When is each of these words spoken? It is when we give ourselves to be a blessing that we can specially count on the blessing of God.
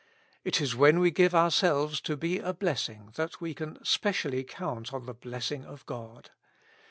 It 0.43 0.59
is 0.59 0.75
when 0.75 0.97
we 0.99 1.11
give 1.11 1.35
ourselves 1.35 2.01
to 2.01 2.17
be 2.17 2.39
a 2.39 2.53
blessing 2.55 3.11
that 3.17 3.39
we 3.39 3.53
can 3.53 3.77
specially 3.85 4.43
count 4.43 4.91
on 4.95 5.05
the 5.05 5.13
blessing 5.13 5.63
of 5.63 5.85
God. 5.85 6.31